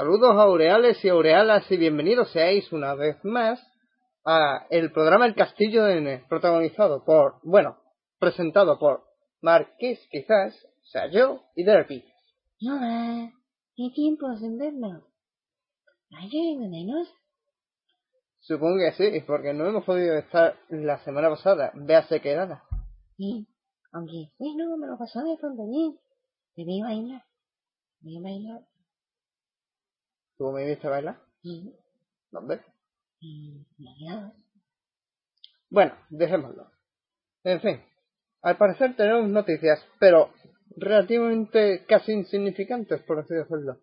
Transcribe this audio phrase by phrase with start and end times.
[0.00, 3.60] Saludos aureales y aurealas y bienvenidos seáis una vez más
[4.24, 7.76] a el programa El Castillo de N, protagonizado por, bueno,
[8.18, 9.02] presentado por
[9.42, 12.02] Marqués quizás, o sea yo y Derpy.
[12.66, 13.30] Hola,
[13.76, 15.02] qué tiempo sin vernos.
[16.12, 17.06] ¿Hay de menos?
[18.38, 22.64] Supongo que sí, porque no hemos podido estar la semana pasada, véase quedada.
[23.18, 23.46] Sí,
[23.92, 25.98] aunque bueno, me lo pasó de fondo bien.
[26.54, 27.22] Te vi bailar.
[28.00, 28.69] Te vi bailar.
[30.40, 31.20] ¿Tú me viste bailar?
[32.30, 32.62] ¿Dónde?
[33.20, 34.32] Y bailar.
[35.68, 36.70] Bueno, dejémoslo.
[37.44, 37.84] En fin,
[38.40, 40.32] al parecer tenemos noticias, pero
[40.78, 43.80] relativamente casi insignificantes, por así decirlo.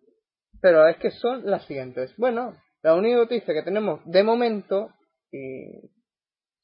[0.60, 2.12] Pero es que son las siguientes.
[2.16, 4.92] Bueno, la única noticia que tenemos de momento,
[5.30, 5.92] y,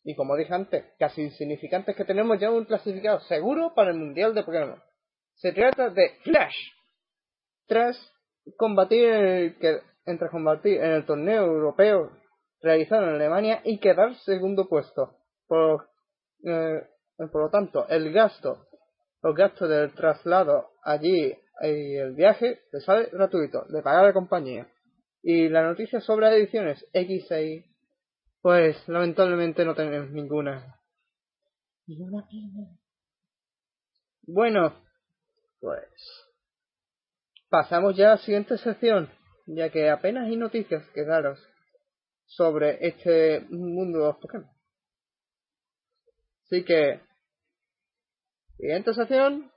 [0.02, 3.98] y como dije antes, casi insignificante, es que tenemos ya un clasificado seguro para el
[3.98, 4.82] Mundial de Pokémon.
[5.34, 6.56] Se trata de Flash.
[7.68, 8.13] Tras
[8.56, 12.10] combatir en el que, entre combatir en el torneo europeo
[12.60, 15.16] realizado en Alemania y quedar segundo puesto.
[15.46, 15.88] Por,
[16.44, 16.82] eh,
[17.16, 18.66] por lo tanto, el gasto,
[19.22, 24.66] los gastos del traslado allí y el viaje le sale gratuito, de pagar la compañía.
[25.22, 27.64] Y la noticia sobre ediciones X y
[28.42, 30.78] pues lamentablemente no tenemos ninguna.
[34.26, 34.74] Bueno,
[35.60, 36.23] pues
[37.54, 39.08] pasamos ya a la siguiente sección,
[39.46, 41.38] ya que apenas hay noticias que daros
[42.26, 44.50] sobre este mundo de los Pokémon.
[46.46, 47.00] Así que,
[48.56, 49.52] siguiente sección.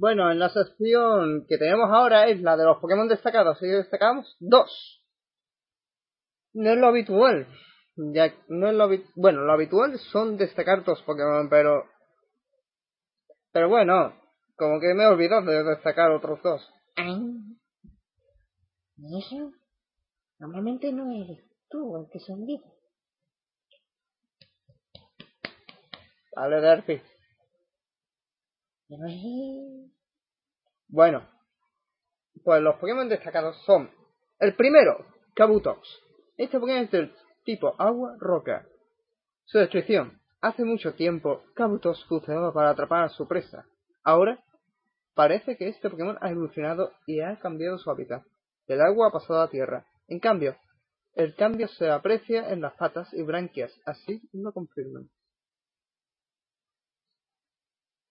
[0.00, 4.34] Bueno, en la sección que tenemos ahora es la de los Pokémon destacados y destacamos
[4.40, 5.04] dos.
[6.54, 7.46] No es lo habitual.
[8.14, 11.84] Ya no es lo bueno, lo habitual son destacar dos Pokémon, pero
[13.52, 14.14] pero bueno,
[14.56, 16.66] como que me he olvidado de destacar otros dos.
[16.96, 17.20] Ay.
[18.96, 19.52] ¿Y eso?
[20.38, 22.62] Normalmente no eres tú el que sonríe.
[26.34, 27.02] Vale, Derpy.
[28.88, 29.99] Pero es...
[30.92, 31.24] Bueno,
[32.42, 33.90] pues los Pokémon destacados son
[34.40, 35.86] el primero, Kabutox.
[36.36, 37.14] Este Pokémon es del
[37.44, 38.66] tipo agua-roca.
[39.44, 40.20] Su descripción.
[40.40, 43.66] Hace mucho tiempo, Kabutox funcionaba para atrapar a su presa.
[44.02, 44.42] Ahora,
[45.14, 48.24] parece que este Pokémon ha evolucionado y ha cambiado su hábitat.
[48.66, 49.86] Del agua ha pasado a tierra.
[50.08, 50.56] En cambio,
[51.14, 55.08] el cambio se aprecia en las patas y branquias, así lo confirman.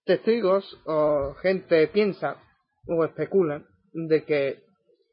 [0.04, 2.42] Testigos o gente piensa
[2.90, 4.64] o especulan de que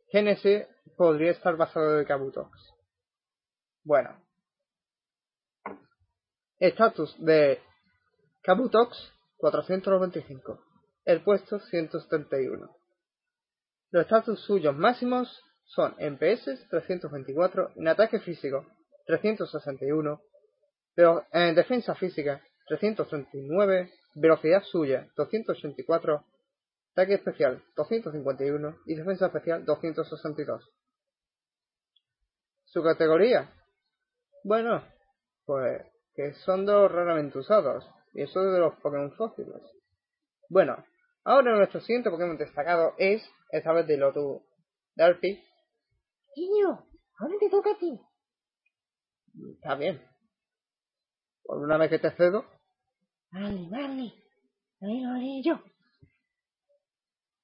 [0.10, 0.66] Genesis
[0.96, 2.50] podría estar basado en Kabutox.
[3.84, 4.20] Bueno.
[6.60, 7.60] Estatus de
[8.42, 8.98] Kabutox
[9.38, 10.60] 495.
[11.06, 12.76] El puesto 171.
[13.92, 18.66] Los estatus suyos máximos son en PS 324, en ataque físico
[19.06, 20.20] 361,
[20.96, 26.26] pero en defensa física 339, velocidad suya 284,
[26.98, 30.68] ataque especial 251 y defensa especial 262.
[32.66, 33.54] Su categoría,
[34.44, 34.84] bueno,
[35.46, 35.84] pues
[36.16, 39.62] que son dos raramente usados, y eso de los Pokémon fósiles.
[40.50, 40.84] Bueno,
[41.24, 43.22] ahora nuestro siguiente Pokémon destacado es,
[43.52, 44.42] esta vez de Lotu
[44.96, 45.40] Darpy.
[46.36, 46.84] Niño,
[47.20, 48.02] ahora te toca a ti.
[49.54, 50.02] Está bien.
[51.44, 52.44] Por una vez que te cedo.
[53.32, 54.14] Vale, vale.
[54.82, 55.62] Ahí lo haré yo.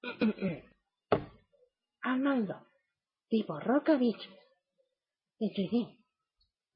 [2.01, 2.55] Armando,
[3.29, 4.29] tipo roca bicho.
[5.39, 5.97] Descripción.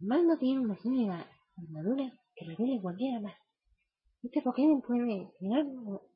[0.01, 1.09] Armando tiene una serie
[1.57, 3.35] armadura que revela cualquier más.
[4.23, 6.09] Este Pokémon puede tirar o,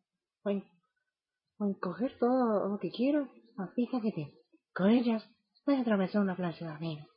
[0.43, 4.33] o encoger todo lo que quiera a fija que tiene.
[4.73, 5.23] Con ellas
[5.65, 7.07] puede atravesar una plaza de arena.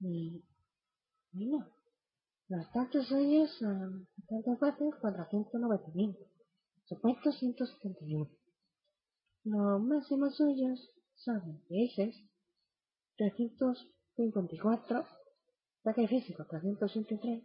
[0.00, 0.42] Y
[1.32, 1.66] bueno,
[2.48, 6.29] los datos suyos son tanto fácil 495,
[6.90, 8.28] supuesto 171.
[9.44, 12.28] Los máximos suyos son PS
[13.16, 15.06] 354,
[15.84, 17.44] ataque físico 383,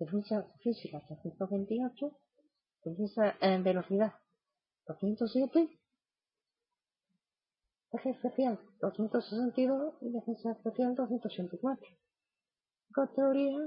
[0.00, 2.18] defensa física 328,
[2.84, 4.14] defensa en velocidad
[4.88, 5.78] 207,
[7.86, 11.86] ataque especial 262 y defensa especial 284.
[12.92, 13.58] Categoría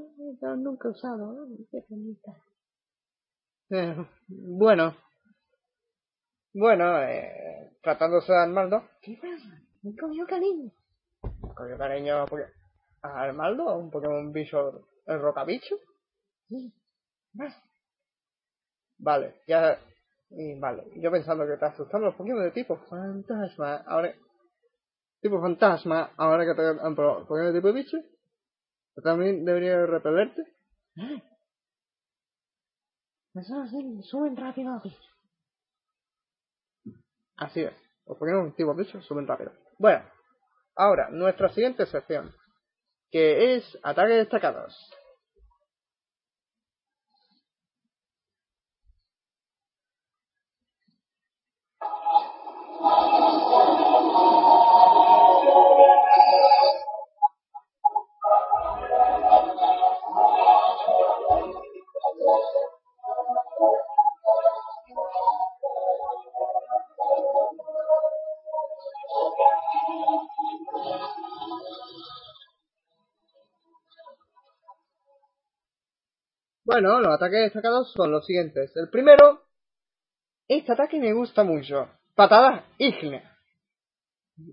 [0.58, 1.48] nunca usado, ¿no?
[3.70, 3.96] Eh,
[4.28, 5.05] bueno.
[6.58, 8.82] Bueno, eh, tratándose de Armaldo.
[9.02, 9.62] ¿Qué pasa?
[9.84, 10.72] Me cogió cariño.
[11.54, 12.46] Coño, cariño, porque
[13.02, 15.76] a un Pokémon bicho, el rocabicho.
[16.48, 16.74] Sí.
[17.34, 17.54] Más.
[18.98, 19.78] Vale, ya.
[20.30, 23.84] Y vale, yo pensando que te asustan los Pokémon de tipo fantasma.
[23.86, 24.16] Ahora.
[25.20, 27.98] Tipo fantasma, ahora que te han probado Pokémon de tipo bicho.
[29.04, 30.42] También debería repelerte.
[30.96, 31.22] ¿Eh?
[33.34, 34.96] Eso así, suben rápido aquí.
[37.38, 37.74] Así es.
[38.06, 39.52] Los Pokémon tipo bicho suben rápido.
[39.78, 40.04] Bueno,
[40.76, 42.34] ahora, nuestra siguiente sección.
[43.12, 44.76] Que es ataques destacados.
[76.66, 78.76] Bueno, los ataques destacados son los siguientes.
[78.76, 79.44] El primero,
[80.48, 81.88] este ataque me gusta mucho.
[82.16, 83.38] Patada ígnea.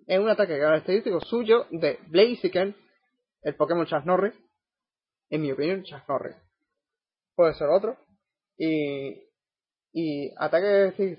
[0.06, 2.76] Es un ataque característico suyo de Blaziken,
[3.41, 4.34] el Pokémon Chasnorre.
[5.31, 6.36] En mi opinión, Chasnorre.
[7.34, 7.96] Puede ser otro.
[8.58, 9.31] Y,
[9.94, 11.19] y ataque,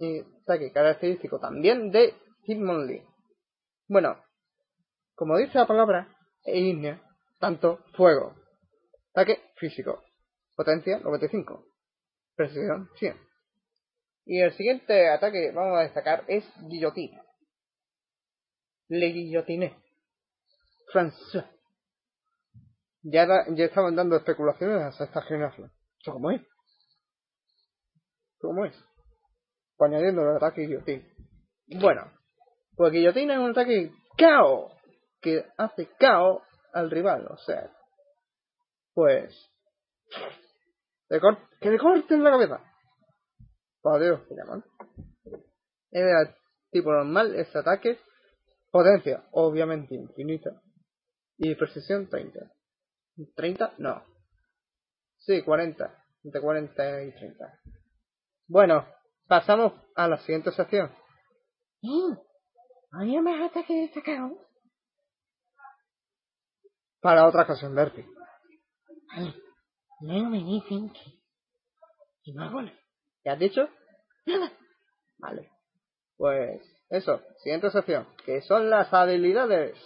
[0.00, 3.04] y ataque característico también de Hitmonlee.
[3.86, 4.20] Bueno,
[5.14, 6.08] como dice la palabra,
[6.44, 7.00] ígnea,
[7.38, 8.34] tanto fuego.
[9.12, 10.02] Ataque físico.
[10.56, 11.64] Potencia 95.
[12.34, 13.16] Precisión 100.
[14.24, 17.22] Y el siguiente ataque que vamos a destacar es guillotina.
[18.88, 19.76] Le guillotiné.
[20.92, 21.44] François.
[23.02, 25.70] Ya, da- ya estaban dando especulaciones a esta gimnasia.
[25.98, 26.42] ¿Esto cómo es?
[28.40, 28.74] ¿Cómo es?
[29.76, 31.04] Pues añadiendo el ataque guillotina.
[31.80, 32.10] Bueno,
[32.76, 34.72] pues guillotina es un ataque KO.
[35.20, 37.26] Que hace KO al rival.
[37.30, 37.70] O sea,
[38.94, 39.34] pues
[41.08, 41.20] le
[41.60, 42.60] que le corten la cabeza.
[43.80, 44.20] Por Dios.
[45.90, 46.34] Es
[46.70, 47.98] tipo normal este ataque.
[48.70, 50.50] Potencia, obviamente infinita.
[51.38, 52.40] Y precisión 30.
[53.34, 54.04] 30, no.
[55.18, 56.04] Sí, 40.
[56.24, 57.60] Entre 40 y 30.
[58.48, 58.86] Bueno,
[59.26, 60.90] pasamos a la siguiente sección.
[61.82, 62.16] ¿Eh?
[62.92, 64.32] ¿Había más ataques destacados?
[67.00, 68.04] Para otra ocasión, Bertie.
[70.00, 71.00] Luego me dicen que...
[72.24, 72.74] Y más goles.
[73.22, 73.68] ¿Qué has dicho?
[74.26, 74.52] Nada.
[75.18, 75.50] Vale.
[76.16, 76.60] Pues
[76.90, 79.76] eso, siguiente sección, que son las habilidades.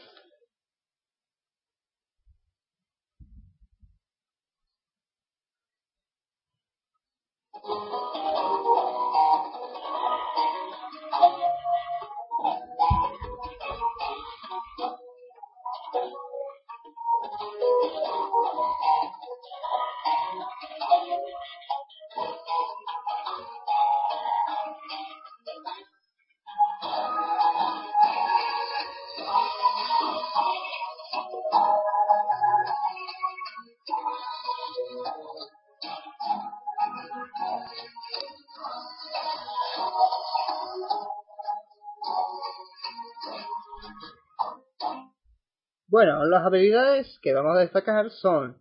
[46.00, 48.56] Bueno, las habilidades que vamos a destacar son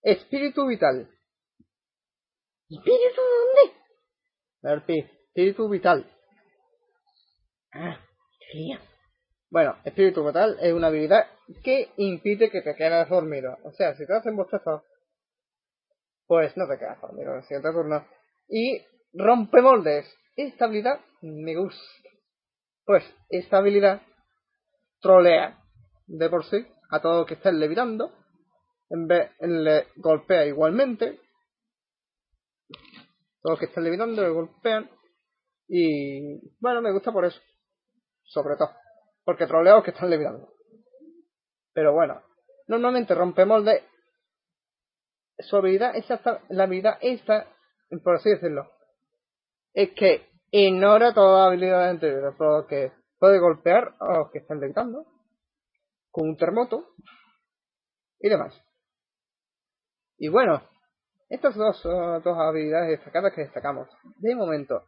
[0.00, 1.06] Espíritu Vital.
[2.70, 3.20] ¿Espíritu
[4.62, 5.10] dónde?
[5.26, 6.10] Espíritu Vital.
[7.74, 8.00] Ah,
[8.40, 8.78] qué
[9.50, 11.26] Bueno, Espíritu Vital es una habilidad
[11.62, 13.58] que impide que te quedes dormido.
[13.62, 14.82] O sea, si te hacen bostezo,
[16.26, 18.02] pues no te quedas dormido en el siguiente turno.
[18.48, 18.80] Y
[19.12, 20.06] rompe moldes.
[20.36, 22.08] Esta habilidad me gusta.
[22.86, 24.00] Pues esta habilidad
[25.02, 25.60] trolea
[26.06, 28.12] de por sí a todo lo que estén levitando.
[28.90, 31.20] En vez le golpea igualmente.
[33.42, 34.90] Todos que estén levitando le golpean.
[35.68, 37.40] Y bueno, me gusta por eso.
[38.24, 38.70] Sobre todo.
[39.24, 40.52] Porque los que están levitando.
[41.72, 42.22] Pero bueno,
[42.68, 43.82] normalmente rompe moldes.
[45.38, 46.20] Su habilidad, esa,
[46.50, 47.48] la habilidad esta,
[48.04, 48.70] por así decirlo,
[49.72, 54.38] es que ignora todas las habilidades anteriores, por lo que puede golpear a los que
[54.38, 55.04] están levitando
[56.14, 56.94] con un terremoto
[58.20, 58.54] y demás.
[60.16, 60.62] Y bueno,
[61.28, 63.88] estas dos son dos habilidades destacadas que destacamos.
[64.18, 64.84] De momento.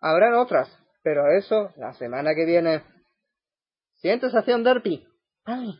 [0.00, 0.66] Habrán otras,
[1.02, 2.82] pero eso la semana que viene.
[3.96, 5.06] Siguiente sección Derpy.
[5.44, 5.78] Ay.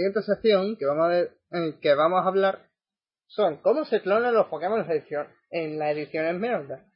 [0.00, 2.70] Siguiente sección que vamos a ver, en que vamos a hablar
[3.26, 4.84] son cómo se clonan los Pokémon
[5.50, 6.86] en, la edición Esmeralda.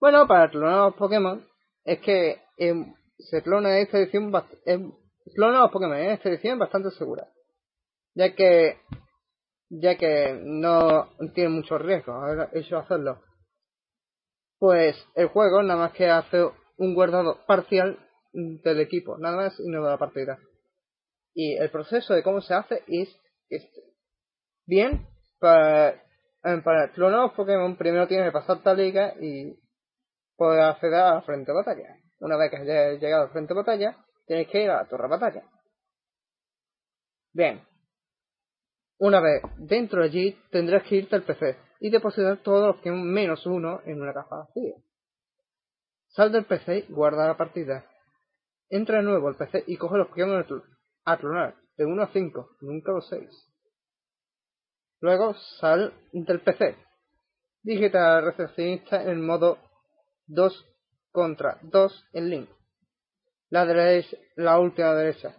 [0.00, 1.44] Bueno, para clonar los Pokémon
[1.84, 4.32] es que em, se clona esta edición
[4.66, 4.92] em,
[5.34, 7.26] clona los Pokémon en esta edición bastante segura,
[8.14, 8.78] ya que
[9.70, 13.20] ya que no tiene mucho riesgo hecho hacerlo.
[14.58, 17.98] Pues el juego nada más que hace un guardado parcial
[18.32, 20.38] del equipo, nada más y no de la partida.
[21.40, 23.08] Y el proceso de cómo se hace es
[23.48, 23.80] este.
[24.66, 25.06] Bien,
[25.38, 26.02] para,
[26.42, 29.56] para clonar Pokémon primero tienes que pasar tal liga y
[30.36, 31.96] poder acceder a la frente de batalla.
[32.18, 35.04] Una vez que hayas llegado a frente de batalla, tienes que ir a la torre
[35.04, 35.44] de batalla.
[37.32, 37.62] Bien.
[38.98, 43.08] Una vez dentro de allí, tendrás que irte al PC y depositar todos los Pokémon
[43.08, 44.74] menos uno en una caja vacía.
[46.08, 47.86] Sal del PC y guarda la partida.
[48.68, 50.44] Entra de nuevo al PC y coge los Pokémon
[51.12, 53.28] a de 1 a 5, nunca los 6.
[55.00, 56.76] Luego sal del PC.
[57.62, 59.58] Digita recepcionista en el modo
[60.26, 60.66] 2
[61.12, 62.50] contra 2 en link.
[63.50, 65.34] La derecha, la última derecha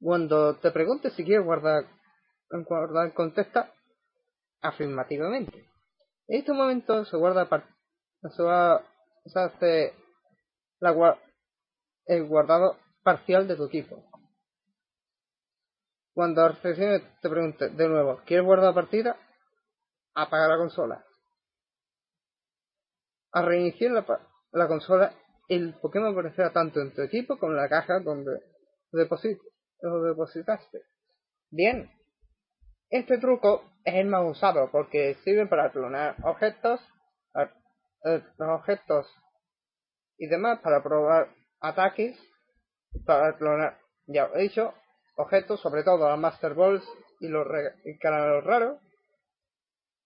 [0.00, 1.86] Cuando te pregunte si quieres guardar,
[2.50, 3.72] guardar contesta
[4.60, 5.70] afirmativamente.
[6.28, 7.48] En este momento se guarda
[8.36, 8.84] se, va,
[9.24, 9.94] se hace
[12.06, 14.04] el guardado parcial de tu equipo.
[16.14, 19.16] Cuando la te pregunte de nuevo, ¿quieres guardar partida?
[20.14, 21.04] Apaga la consola.
[23.32, 23.92] Al reiniciar
[24.52, 25.14] la, consola,
[25.48, 28.42] el Pokémon aparecerá tanto en tu equipo como en la caja donde
[28.92, 30.82] lo depositaste.
[31.50, 31.90] Bien,
[32.90, 36.78] este truco es el más usado porque sirve para clonar objetos,
[38.04, 39.06] eh, objetos
[40.18, 42.18] y demás para probar ataques
[43.04, 44.74] para clonar, ya he dicho,
[45.16, 46.84] objetos, sobre todo las Master Balls
[47.20, 47.46] y los
[48.00, 48.80] caramelos raros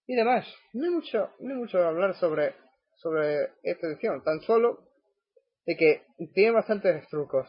[0.07, 0.47] y demás.
[0.73, 2.55] No hay mucho, no hay mucho que hablar sobre,
[2.97, 4.87] sobre esta edición, tan solo
[5.67, 7.49] de que tiene bastantes trucos.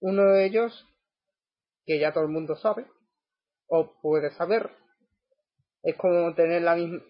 [0.00, 0.86] Uno de ellos,
[1.84, 2.86] que ya todo el mundo sabe,
[3.66, 4.70] o puede saber,
[5.82, 7.00] es como tener la misma,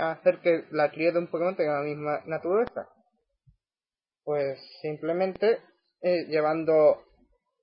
[0.00, 2.88] hacer que la cría de un Pokémon tenga la misma naturaleza.
[4.28, 5.58] Pues simplemente
[6.02, 7.02] eh, llevando,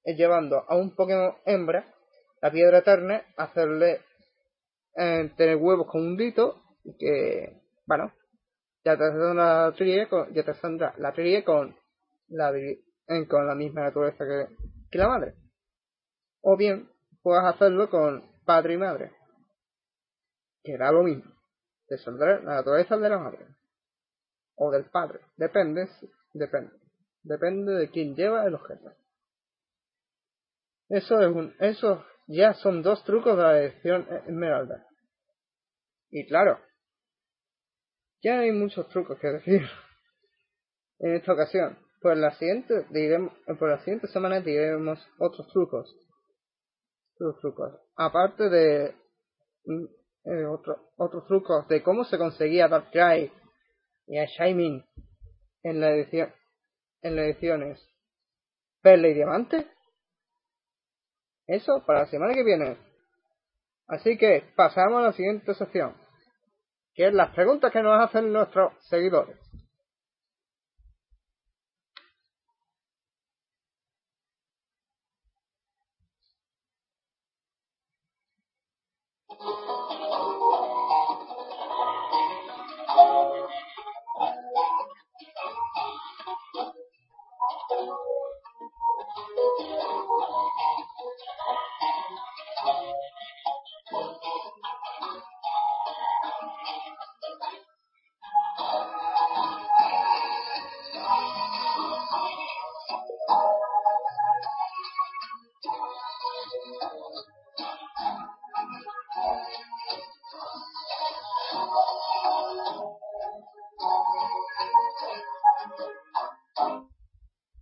[0.04, 1.94] eh, llevando a un Pokémon hembra,
[2.42, 4.02] la piedra eterna, hacerle
[4.96, 6.64] eh, tener huevos con un dito
[6.98, 8.12] que, bueno,
[8.84, 10.44] ya te saldrá la tríe con, ya
[10.98, 11.76] la con
[12.30, 12.52] la,
[13.30, 14.48] con la misma naturaleza que,
[14.90, 15.36] que la madre.
[16.42, 16.90] O bien,
[17.22, 19.12] puedes hacerlo con padre y madre,
[20.64, 21.32] que da lo mismo.
[21.88, 23.46] Te saldrá la naturaleza de la madre
[24.56, 25.88] o del padre, depende
[26.36, 26.72] Depende.
[27.24, 28.92] Depende de quién lleva el objeto.
[30.90, 34.86] Eso es un, eso ya son dos trucos de la edición Esmeralda.
[36.10, 36.60] Y claro,
[38.22, 39.62] ya hay muchos trucos que decir
[41.00, 41.80] en esta ocasión.
[42.02, 45.96] Por la siguiente, diremos, por las siguientes semanas diremos otros trucos.
[47.16, 47.80] Otros trucos.
[47.96, 48.94] Aparte de
[49.64, 49.86] mm,
[50.26, 53.32] eh, otro, otros trucos de cómo se conseguía Darkrai
[54.08, 54.84] y a Shining
[55.66, 56.32] en la edición
[57.02, 57.84] en las ediciones
[58.82, 59.68] Perla y Diamante.
[61.48, 62.78] Eso para la semana que viene.
[63.88, 65.96] Así que pasamos a la siguiente sección,
[66.94, 69.40] que es las preguntas que nos hacen nuestros seguidores.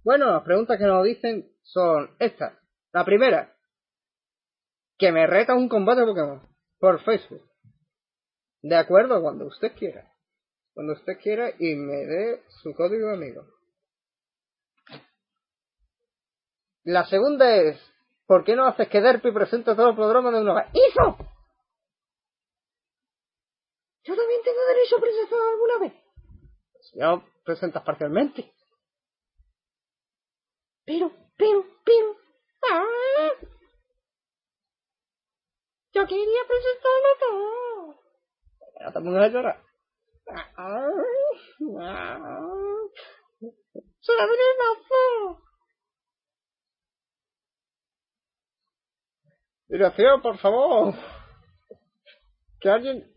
[0.03, 2.53] Bueno, las preguntas que nos dicen son estas.
[2.91, 3.55] La primera,
[4.97, 7.49] que me reta un combate de Pokémon por Facebook.
[8.61, 10.11] De acuerdo, cuando usted quiera.
[10.73, 13.45] Cuando usted quiera y me dé su código amigo.
[16.83, 17.79] La segunda es,
[18.25, 20.65] ¿por qué no haces que Derpy presente todos los programas de una vez?
[20.73, 21.17] ¡Hizo!
[24.03, 25.93] Yo también tengo derecho a presentar alguna vez.
[26.81, 28.51] Si no presentas parcialmente.
[30.85, 32.17] Pero, pero, pero.
[32.69, 33.31] ¡Ah!
[35.93, 38.03] Yo quería presentarlo todo.
[38.81, 39.63] No te pongas a llorar.
[40.57, 40.89] ¡Ah!
[43.99, 45.43] ¡Será venenoso!
[49.67, 50.93] Dirección, por favor.
[52.59, 53.13] Que alguien,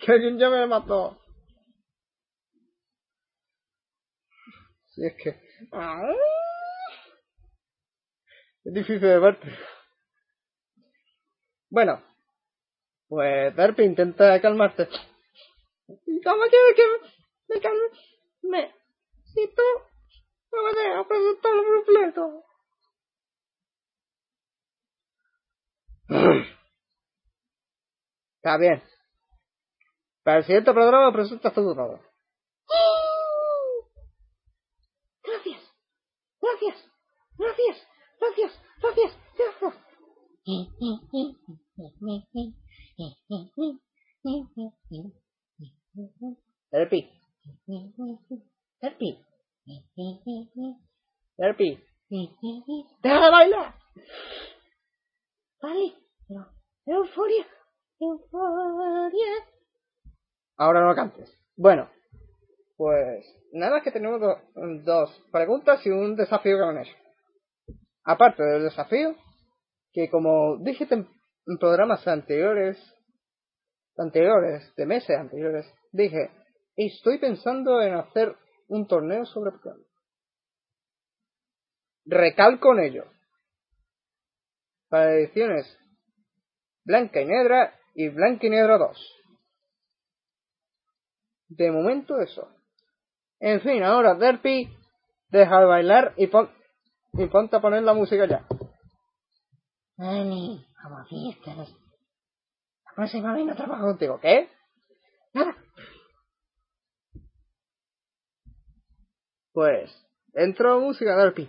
[0.00, 1.20] que alguien ya me mató.
[4.86, 5.40] Si es que...
[5.72, 6.12] ¡Ah!
[8.66, 9.46] Es difícil de verte.
[11.70, 12.02] Bueno,
[13.06, 14.88] pues Derpy intenta calmarte.
[16.04, 16.82] ¿Y cómo quieres que
[17.48, 17.90] me calme?
[18.42, 18.74] Me...
[19.22, 19.62] Si tú
[20.50, 22.44] no me dejas presentarlo completo.
[28.38, 28.82] Está bien.
[30.24, 32.00] Para el siguiente programa presentas todo todo.
[35.22, 35.72] Gracias.
[36.40, 36.84] Gracias.
[37.38, 37.95] Gracias.
[38.26, 38.62] Gracias.
[38.82, 39.12] Gracias.
[39.36, 39.74] Gracias.
[46.70, 47.10] Derpy.
[48.80, 49.18] Derpy.
[51.38, 51.84] Derpy.
[53.02, 53.74] ¡Deja de bailar!
[55.60, 55.94] Vale.
[56.86, 57.46] Euforia.
[58.00, 59.32] Euforia.
[60.56, 61.30] Ahora no cantes.
[61.56, 61.88] Bueno,
[62.76, 64.38] pues nada que tenemos do-
[64.84, 66.96] dos preguntas y un desafío que me han hecho.
[68.06, 69.16] Aparte del desafío,
[69.92, 71.08] que como dije en,
[71.58, 72.78] programas anteriores,
[73.96, 76.30] anteriores, de meses anteriores, dije,
[76.76, 78.36] estoy pensando en hacer
[78.68, 79.84] un torneo sobre Pokémon.
[82.04, 83.04] Recalco en ello.
[84.88, 85.66] Para ediciones
[86.84, 89.22] Blanca y Negra y Blanca y Negra 2.
[91.48, 92.48] De momento eso.
[93.40, 94.68] En fin, ahora Derpy,
[95.30, 96.48] deja de bailar y, pon,
[97.18, 98.46] y ponte a poner la música ya.
[99.98, 101.70] Ani, como fiestas.
[102.84, 103.86] La próxima vez no trabajo.
[103.86, 104.50] Contigo, ¿qué?
[105.32, 105.56] Nada.
[109.52, 109.90] Pues,
[110.34, 111.48] entro música Derpy.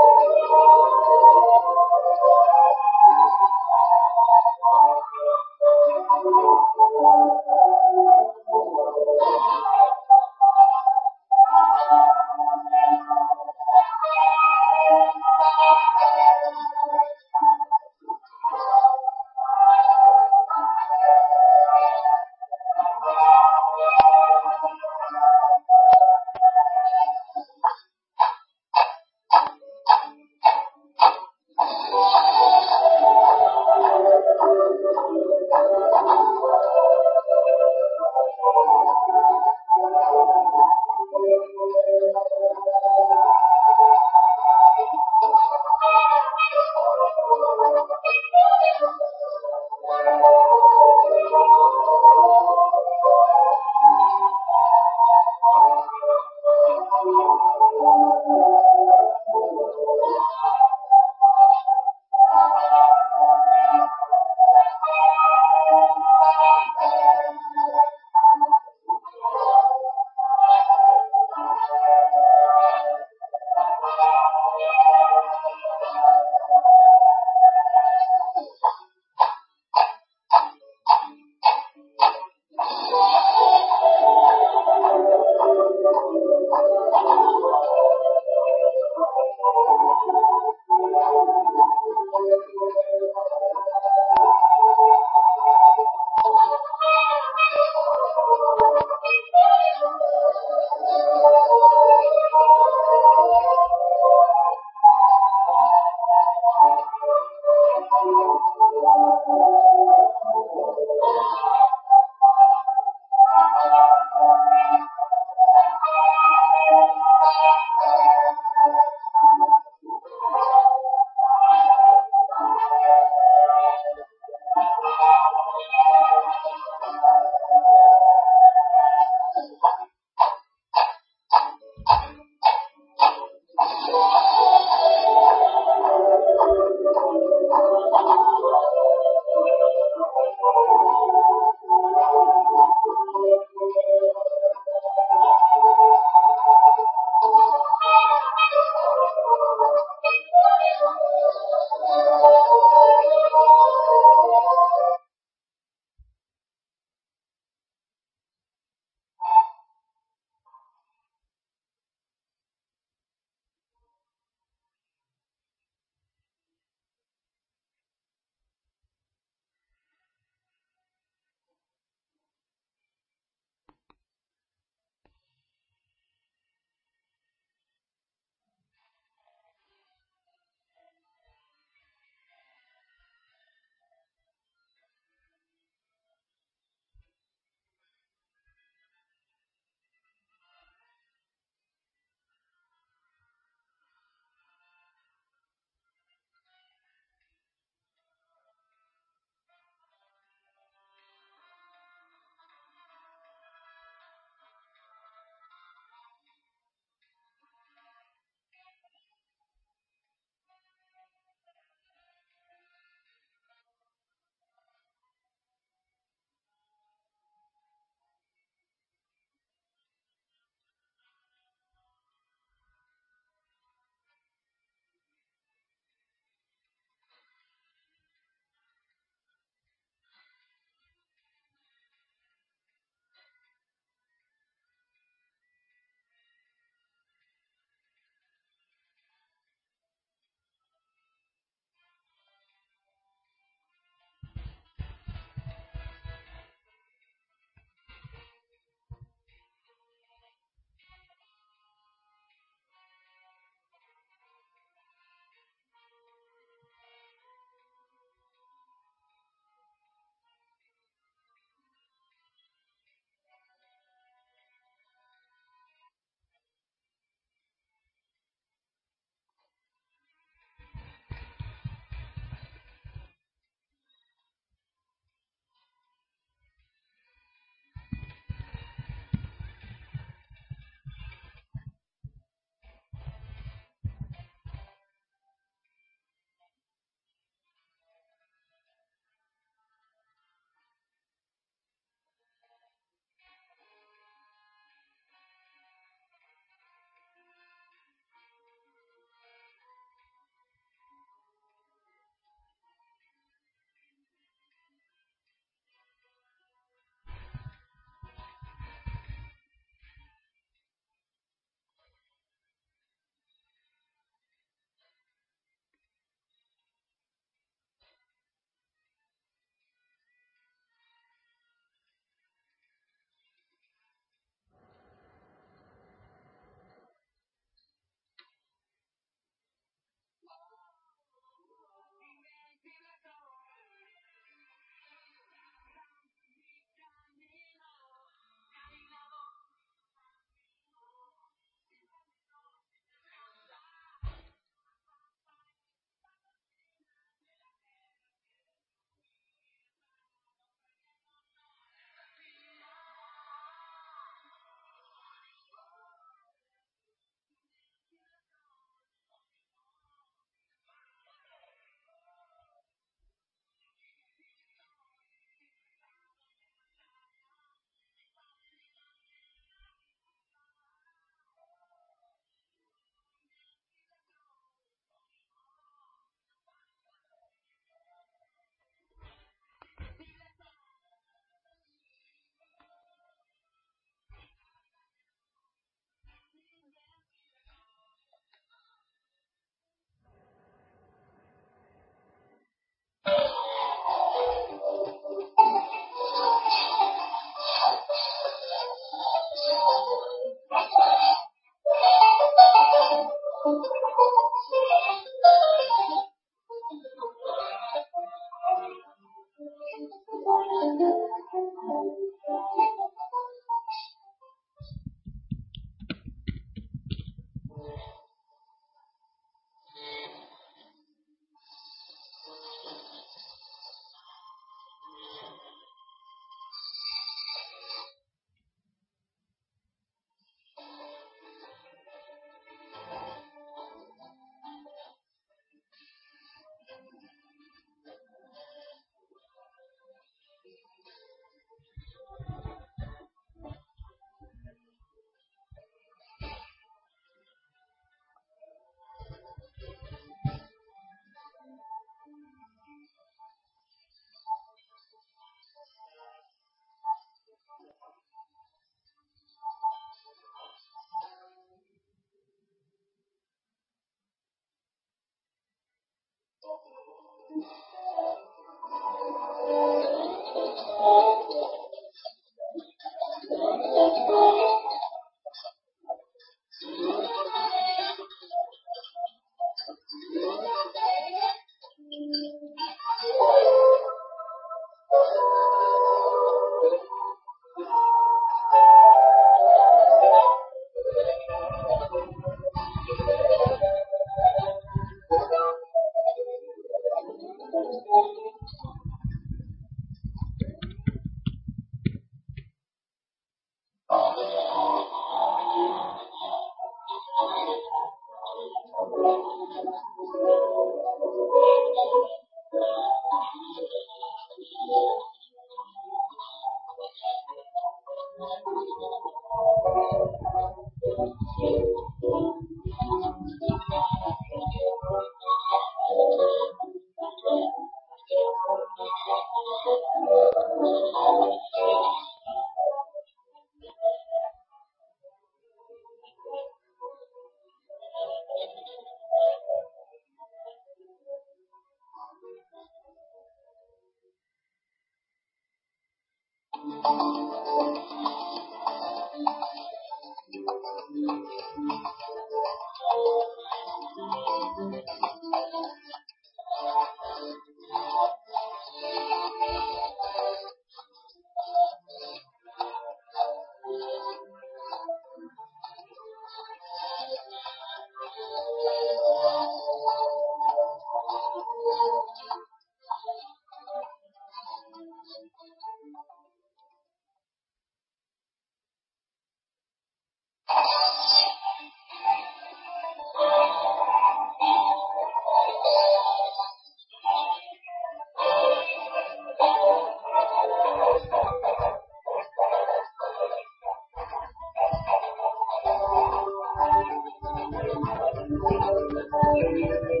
[599.33, 600.00] Thank you.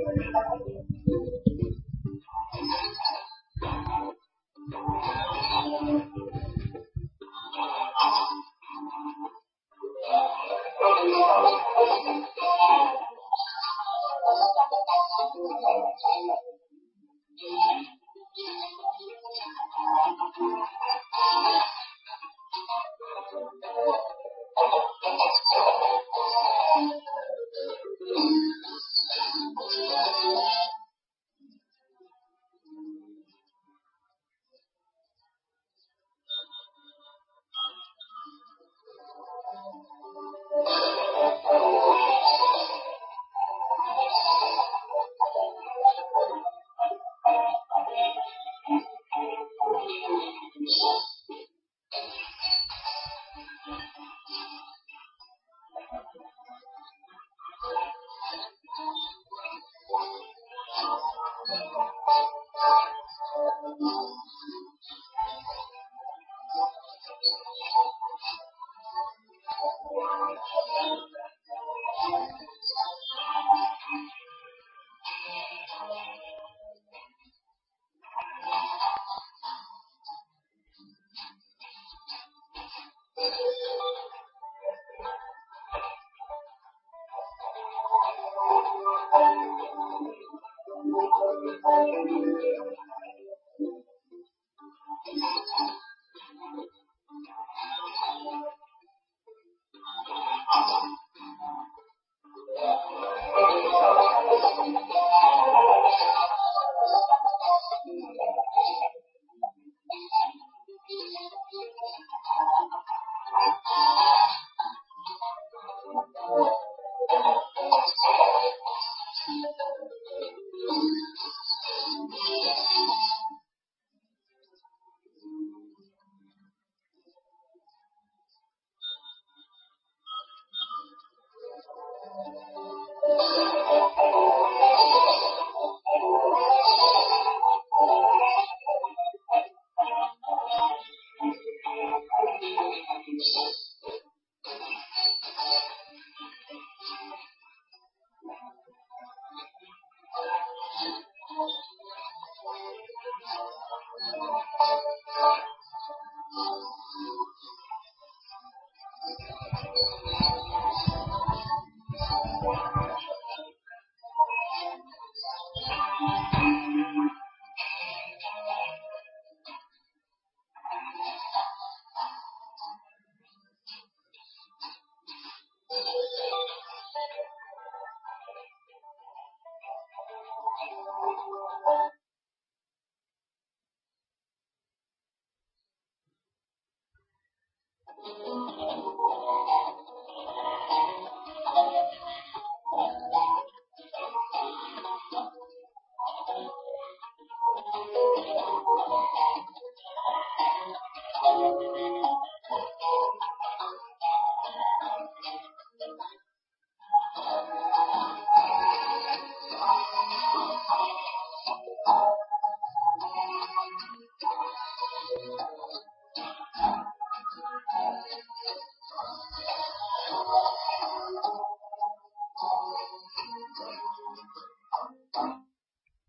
[113.41, 113.90] Thank you.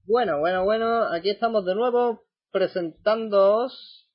[0.05, 4.11] Bueno, bueno, bueno, aquí estamos de nuevo presentándoos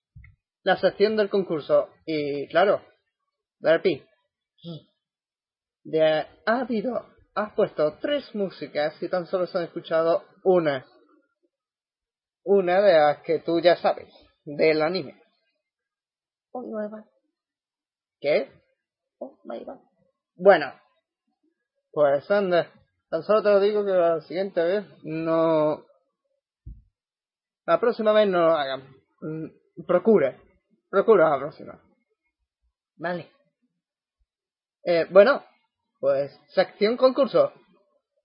[0.64, 1.88] la sección del concurso.
[2.06, 2.82] Y claro,
[3.60, 4.06] Derpy,
[5.84, 6.04] de,
[6.46, 10.86] ha habido, has puesto tres músicas y tan solo se han escuchado una.
[12.44, 14.14] Una de las que tú ya sabes,
[14.44, 15.22] del anime.
[16.52, 17.06] Oh, nueva.
[18.20, 18.52] ¿Qué?
[19.20, 19.80] Oh, my God.
[20.36, 20.74] Bueno,
[21.92, 22.70] pues anda,
[23.10, 25.86] tan solo te lo digo que la siguiente vez no...
[27.66, 28.82] La próxima vez no lo hagan.
[29.22, 29.48] Mm,
[29.86, 30.40] Procure,
[30.90, 31.80] procura la próxima.
[32.96, 33.30] Vale.
[34.84, 35.44] Eh, bueno,
[36.00, 37.54] pues sección concurso.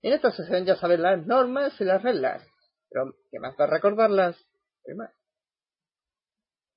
[0.01, 2.43] En esta sección ya sabes las normas y las reglas.
[2.89, 4.37] Pero, ¿qué más para recordarlas?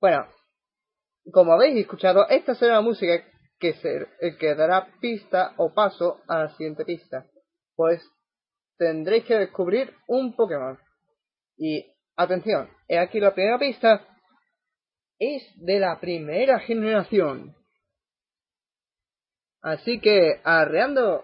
[0.01, 0.27] Bueno,
[1.31, 3.23] como habéis escuchado, esta será la música
[3.59, 7.25] que, se, eh, que dará pista o paso a la siguiente pista.
[7.75, 8.01] Pues
[8.77, 10.77] tendréis que descubrir un Pokémon.
[11.57, 14.05] Y atención, he aquí la primera pista.
[15.17, 17.55] Es de la primera generación.
[19.61, 21.23] Así que, arreando.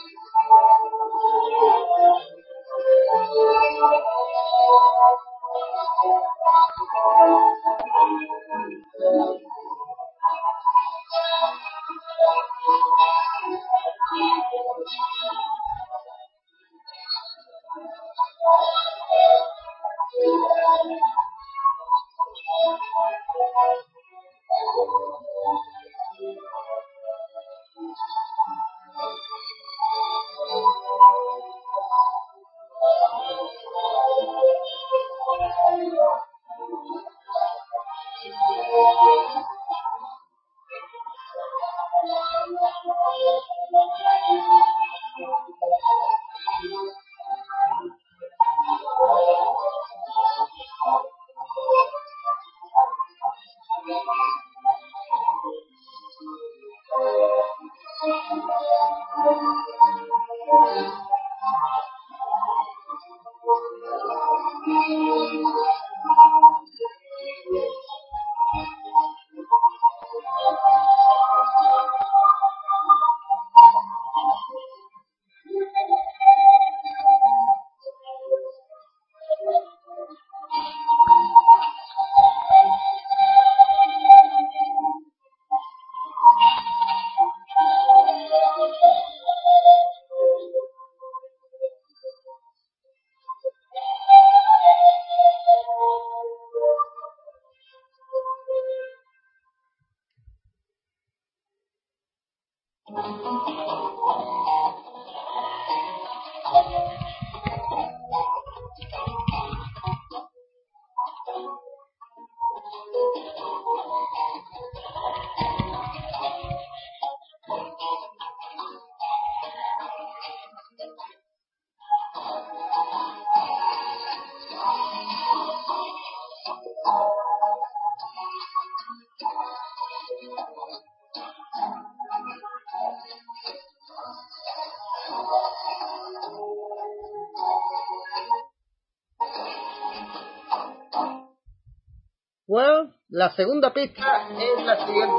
[143.11, 145.15] la segunda pista es la siguiente.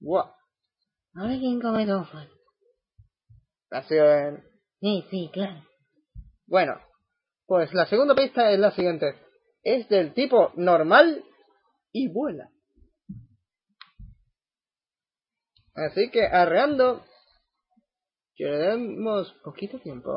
[0.00, 0.24] Wow.
[1.14, 2.16] Ahora quién come tofu.
[3.70, 4.42] Ha sido en-
[4.80, 5.62] Sí, sí, claro.
[6.46, 6.80] Bueno,
[7.46, 9.14] pues la segunda pista es la siguiente.
[9.62, 11.24] Es del tipo normal
[11.92, 12.48] y vuela.
[15.74, 17.04] Así que arreando,
[18.34, 20.10] queremos poquito tiempo.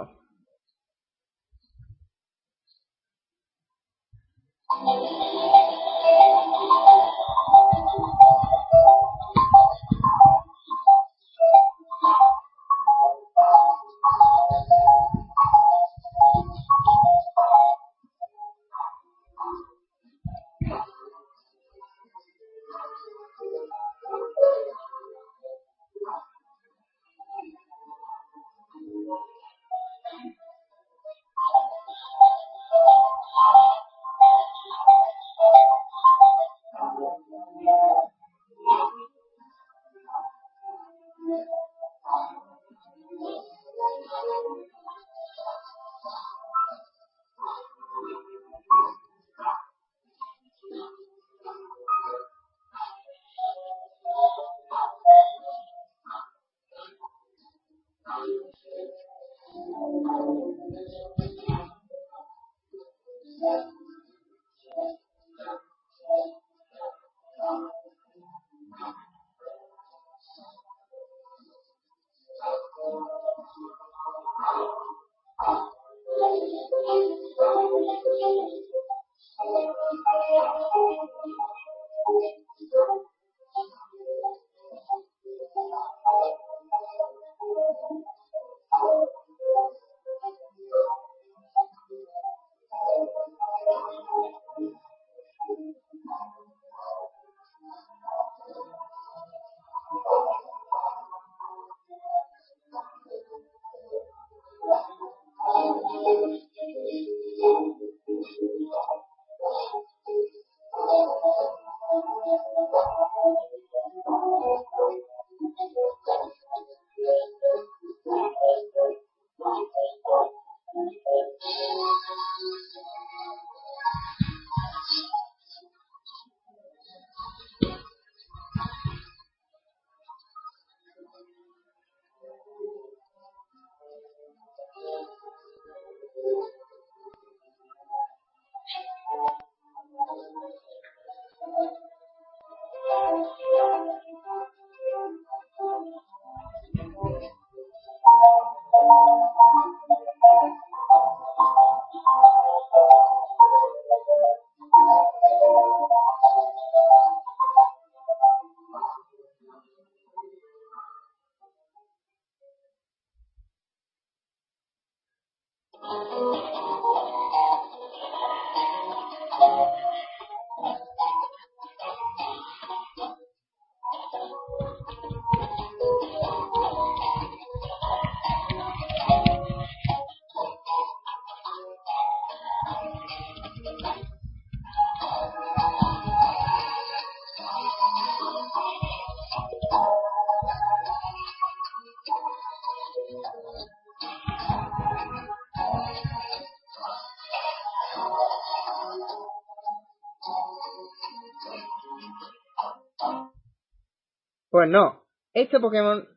[204.66, 205.04] Pues no,
[205.36, 206.08] este Pokémon,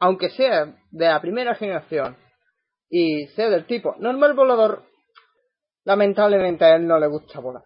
[0.00, 2.14] aunque sea de la primera generación
[2.90, 4.84] y sea del tipo normal volador,
[5.84, 7.64] lamentablemente a él no le gusta volar.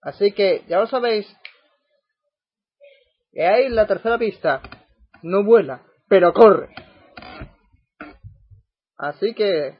[0.00, 1.26] Así que ya lo sabéis.
[3.32, 4.62] Que ahí la tercera pista
[5.24, 6.72] no vuela, pero corre.
[8.96, 9.76] Así que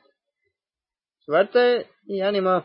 [1.21, 2.65] suerte y ánimo.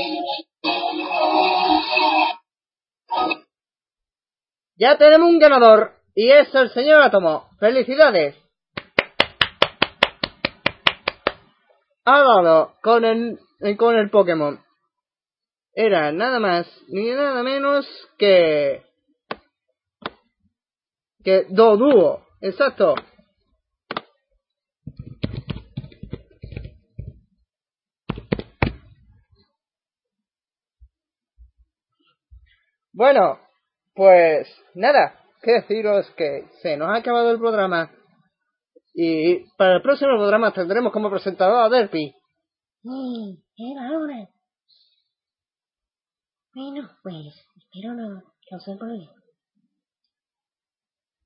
[4.81, 7.51] Ya tenemos un ganador y es el señor Átomo.
[7.59, 8.35] ¡Felicidades!
[12.03, 13.37] Ha dado con el,
[13.77, 14.59] con el Pokémon.
[15.75, 17.85] Era nada más ni nada menos
[18.17, 18.83] que...
[21.23, 22.25] Que Doduo.
[22.41, 22.95] Exacto.
[32.93, 33.39] Bueno,
[34.01, 37.91] pues nada, que deciros que se nos ha acabado el programa
[38.95, 42.11] y para el próximo programa tendremos como presentador a Derpy.
[42.81, 44.27] Sí, era ahora.
[46.55, 49.15] Bueno, pues espero no causar problemas.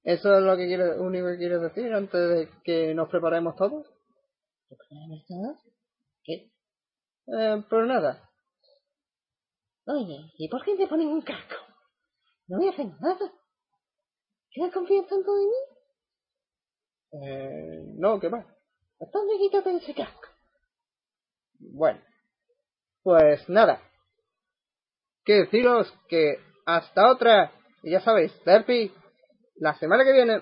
[0.04, 3.88] ¿Eso es lo que quiere, único que quieres decir antes de que nos preparemos todos?
[4.68, 5.58] ¿Preparamos todos?
[6.26, 6.52] ¿Qué?
[7.28, 8.30] Eh, pues nada.
[9.86, 11.65] Oye, ¿y por qué te ponen un casco?
[12.48, 13.32] no voy a hacer nada.
[14.52, 15.56] ¿Quieres confiar tanto en mí?
[17.28, 18.46] Eh, no, ¿qué más?
[19.12, 20.30] ¿Dónde quítate ese casco?
[21.60, 22.02] Bueno,
[23.04, 23.82] pues nada.
[25.24, 27.52] Que deciros que hasta otra,
[27.84, 28.94] y ya sabéis, Derpy,
[29.56, 30.42] la semana que viene.